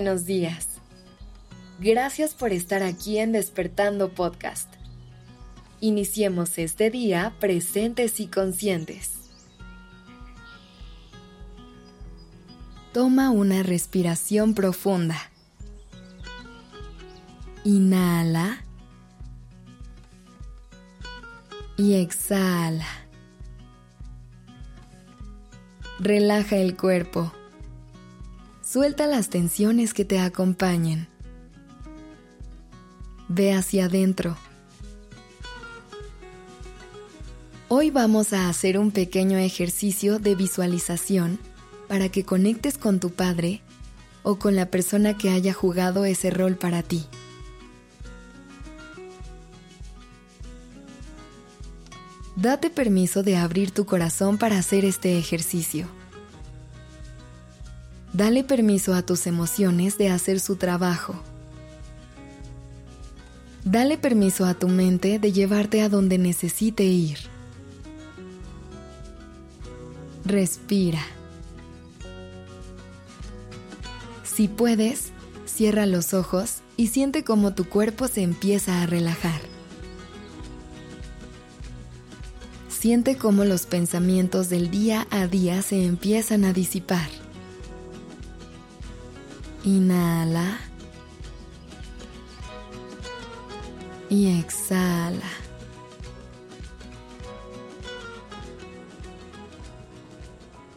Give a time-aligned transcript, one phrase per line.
[0.00, 0.66] buenos días.
[1.78, 4.72] Gracias por estar aquí en Despertando Podcast.
[5.80, 9.16] Iniciemos este día presentes y conscientes.
[12.94, 15.18] Toma una respiración profunda.
[17.64, 18.64] Inhala
[21.76, 22.88] y exhala.
[25.98, 27.34] Relaja el cuerpo.
[28.72, 31.08] Suelta las tensiones que te acompañen.
[33.26, 34.36] Ve hacia adentro.
[37.66, 41.40] Hoy vamos a hacer un pequeño ejercicio de visualización
[41.88, 43.60] para que conectes con tu padre
[44.22, 47.06] o con la persona que haya jugado ese rol para ti.
[52.36, 55.88] Date permiso de abrir tu corazón para hacer este ejercicio.
[58.20, 61.14] Dale permiso a tus emociones de hacer su trabajo.
[63.64, 67.16] Dale permiso a tu mente de llevarte a donde necesite ir.
[70.26, 71.00] Respira.
[74.22, 75.12] Si puedes,
[75.46, 79.40] cierra los ojos y siente cómo tu cuerpo se empieza a relajar.
[82.68, 87.19] Siente cómo los pensamientos del día a día se empiezan a disipar.
[89.70, 90.58] Inhala.
[94.08, 95.30] Y exhala.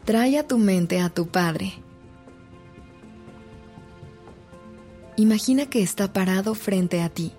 [0.05, 1.73] Trae a tu mente a tu Padre.
[5.17, 7.31] Imagina que está parado frente a ti.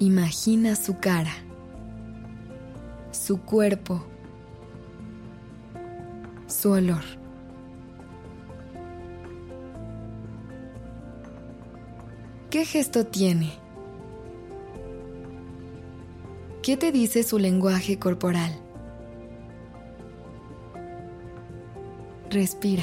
[0.00, 1.32] Imagina su cara,
[3.12, 4.04] su cuerpo,
[6.46, 7.19] su olor.
[12.50, 13.52] ¿Qué gesto tiene?
[16.64, 18.50] ¿Qué te dice su lenguaje corporal?
[22.28, 22.82] Respira.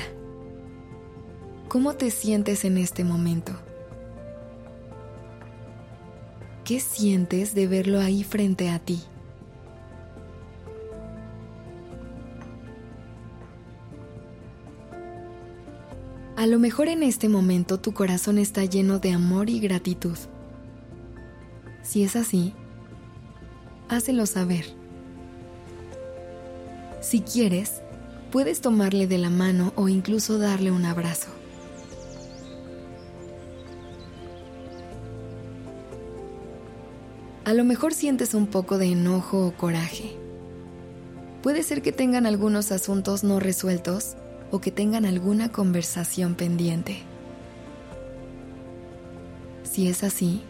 [1.68, 3.52] ¿Cómo te sientes en este momento?
[6.64, 9.02] ¿Qué sientes de verlo ahí frente a ti?
[16.48, 20.18] A lo mejor en este momento tu corazón está lleno de amor y gratitud.
[21.84, 22.54] Si es así,
[23.90, 24.64] hácelo saber.
[27.02, 27.82] Si quieres,
[28.32, 31.28] puedes tomarle de la mano o incluso darle un abrazo.
[37.44, 40.16] A lo mejor sientes un poco de enojo o coraje.
[41.44, 44.16] Puede ser que tengan algunos asuntos no resueltos
[44.52, 47.00] o que tengan alguna conversación pendiente.
[49.64, 50.42] Si es así,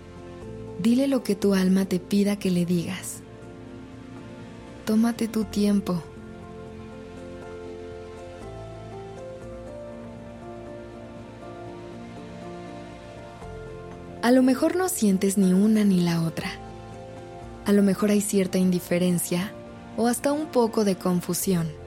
[0.79, 3.21] dile lo que tu alma te pida que le digas.
[4.85, 6.01] Tómate tu tiempo.
[14.21, 16.49] A lo mejor no sientes ni una ni la otra.
[17.65, 19.51] A lo mejor hay cierta indiferencia
[19.97, 21.86] o hasta un poco de confusión.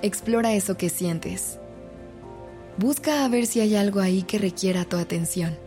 [0.00, 1.58] Explora eso que sientes.
[2.76, 5.58] Busca a ver si hay algo ahí que requiera tu atención.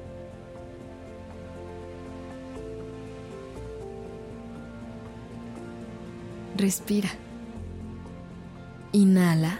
[6.55, 7.09] Respira.
[8.93, 9.59] Inhala.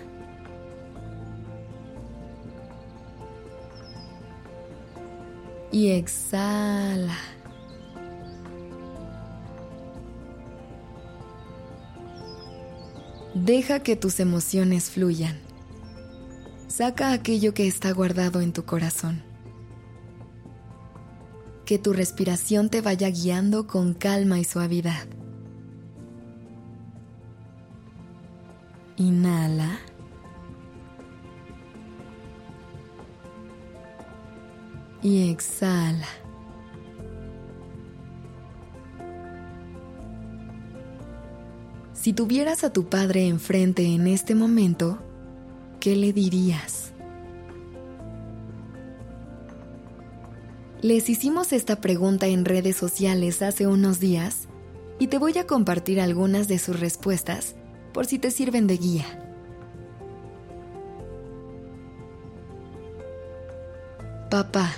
[5.73, 7.17] Y exhala.
[13.33, 15.39] Deja que tus emociones fluyan.
[16.67, 19.23] Saca aquello que está guardado en tu corazón.
[21.65, 25.07] Que tu respiración te vaya guiando con calma y suavidad.
[28.97, 29.79] Inhala.
[35.01, 36.20] Y exhala.
[42.01, 44.97] Si tuvieras a tu padre enfrente en este momento,
[45.79, 46.93] ¿qué le dirías?
[50.81, 54.47] Les hicimos esta pregunta en redes sociales hace unos días
[54.97, 57.53] y te voy a compartir algunas de sus respuestas
[57.93, 59.05] por si te sirven de guía.
[64.31, 64.71] Papá,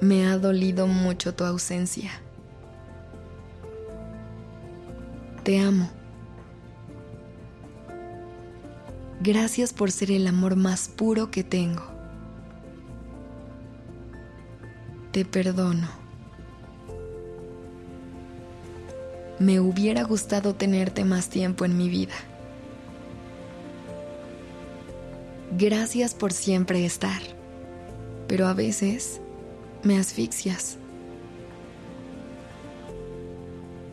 [0.00, 2.22] me ha dolido mucho tu ausencia.
[5.50, 5.90] Te amo.
[9.20, 11.82] Gracias por ser el amor más puro que tengo.
[15.10, 15.88] Te perdono.
[19.40, 22.14] Me hubiera gustado tenerte más tiempo en mi vida.
[25.58, 27.22] Gracias por siempre estar,
[28.28, 29.20] pero a veces
[29.82, 30.79] me asfixias.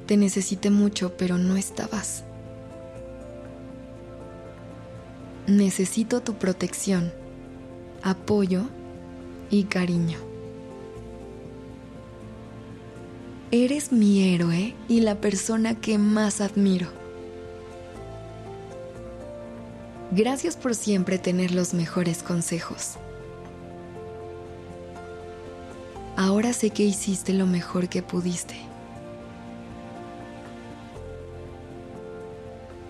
[0.07, 2.23] Te necesité mucho, pero no estabas.
[5.47, 7.11] necesito tu protección,
[8.03, 8.63] apoyo
[9.49, 10.19] y cariño.
[13.51, 16.87] Eres mi héroe y la persona que más admiro.
[20.11, 22.95] Gracias por siempre tener los mejores consejos.
[26.17, 28.55] Ahora sé que hiciste lo mejor que pudiste.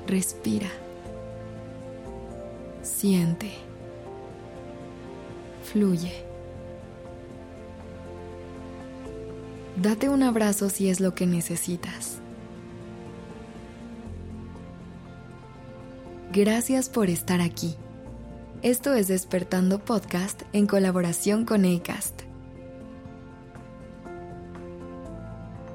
[0.07, 0.69] Respira.
[2.81, 3.51] Siente.
[5.65, 6.13] Fluye.
[9.75, 12.19] Date un abrazo si es lo que necesitas.
[16.31, 17.75] Gracias por estar aquí.
[18.61, 22.26] Esto es Despertando Podcast en colaboración con ACAST.